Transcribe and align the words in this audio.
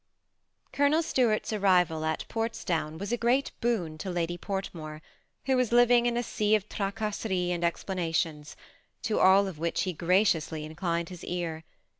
Colonel 0.73 1.03
Stuart's 1.03 1.53
arrival 1.53 2.03
at 2.05 2.25
Portsdown 2.27 2.97
was 2.97 3.11
a 3.11 3.17
great 3.17 3.51
boon 3.61 3.99
to 3.99 4.09
Lady 4.09 4.35
Portmore, 4.35 4.99
who 5.45 5.55
was 5.55 5.71
living 5.71 6.07
in 6.07 6.17
a 6.17 6.23
sea 6.23 6.55
of 6.55 6.67
tracctsseries 6.67 7.51
and 7.51 7.63
explanations; 7.63 8.55
to 9.03 9.19
all 9.19 9.45
of 9.45 9.59
which 9.59 9.83
he 9.83 9.93
gra 9.93 10.23
ciously 10.23 10.63
inclined 10.63 11.09
his 11.09 11.23
ear. 11.23 11.63